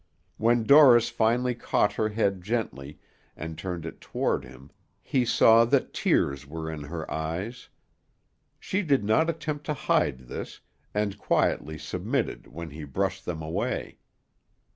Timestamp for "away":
13.43-13.99